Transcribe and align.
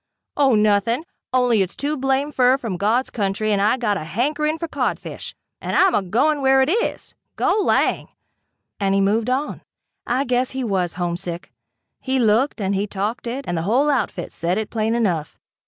"Oh 0.35 0.55
nothing, 0.55 1.03
only 1.31 1.61
it's 1.61 1.75
too 1.75 1.95
blamed 1.95 2.33
fur 2.33 2.57
from 2.57 2.75
God's 2.75 3.11
country 3.11 3.51
and 3.51 3.61
I 3.61 3.77
got 3.77 3.93
to 3.93 4.03
hankering 4.03 4.57
fer 4.57 4.67
codfish 4.67 5.35
and 5.61 5.75
I'm 5.75 5.93
agoin' 5.93 6.41
where 6.41 6.63
it 6.63 6.71
is. 6.71 7.13
Go 7.35 7.61
lang!" 7.63 8.07
and 8.79 8.95
he 8.95 8.99
moved 8.99 9.29
on. 9.29 9.61
I 10.07 10.23
guess 10.23 10.57
he 10.57 10.63
was 10.63 10.95
homesick. 10.95 11.51
He 11.99 12.17
looked, 12.17 12.59
and 12.59 12.73
he 12.73 12.87
talked 12.87 13.27
it 13.27 13.45
and 13.47 13.55
the 13.55 13.61
whole 13.61 13.91
outfit 13.91 14.31
said 14.31 14.57
it 14.57 14.71
plain 14.71 14.95
enough. 14.95 15.37